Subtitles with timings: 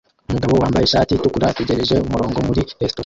[0.29, 2.97] Umugabo wambaye ishati itukura ategereje umurongo muri resitora